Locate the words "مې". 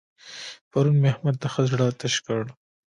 1.01-1.07